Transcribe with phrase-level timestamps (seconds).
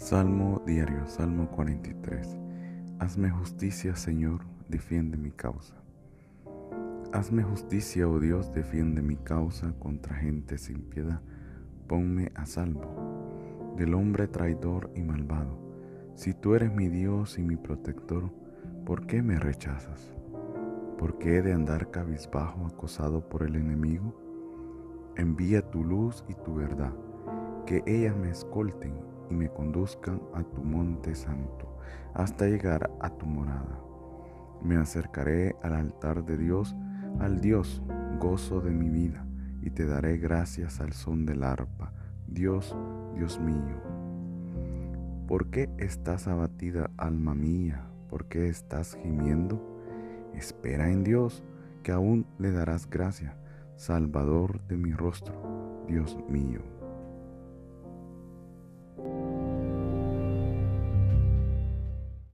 [0.00, 2.38] Salmo diario, Salmo 43.
[3.00, 5.74] Hazme justicia, Señor, defiende mi causa.
[7.12, 11.20] Hazme justicia, oh Dios, defiende mi causa contra gente sin piedad.
[11.86, 15.58] Ponme a salvo del hombre traidor y malvado.
[16.14, 18.32] Si tú eres mi Dios y mi protector,
[18.86, 20.10] ¿por qué me rechazas?
[20.98, 24.18] ¿Por qué he de andar cabizbajo acosado por el enemigo?
[25.16, 26.94] Envía tu luz y tu verdad,
[27.66, 31.78] que ellas me escolten y me conduzcan a tu monte santo,
[32.14, 33.80] hasta llegar a tu morada.
[34.62, 36.76] Me acercaré al altar de Dios,
[37.18, 37.82] al Dios,
[38.18, 39.24] gozo de mi vida,
[39.62, 41.92] y te daré gracias al son del arpa,
[42.26, 42.76] Dios,
[43.14, 43.80] Dios mío.
[45.26, 47.86] ¿Por qué estás abatida, alma mía?
[48.08, 49.80] ¿Por qué estás gimiendo?
[50.34, 51.44] Espera en Dios,
[51.82, 53.36] que aún le darás gracia,
[53.76, 56.79] Salvador de mi rostro, Dios mío.